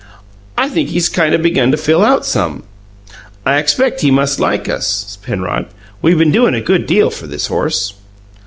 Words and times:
"I 0.57 0.67
think 0.67 0.89
he's 0.89 1.09
kind 1.09 1.35
of 1.35 1.43
begun 1.43 1.69
to 1.69 1.77
fill 1.77 2.01
out 2.03 2.25
some. 2.25 2.63
I 3.45 3.59
expect 3.59 4.01
he 4.01 4.09
must 4.09 4.39
like 4.39 4.67
us, 4.67 5.19
Penrod; 5.21 5.67
we 6.01 6.15
been 6.15 6.31
doin' 6.31 6.55
a 6.55 6.59
good 6.61 6.87
deal 6.87 7.11
for 7.11 7.27
this 7.27 7.45
horse." 7.45 7.93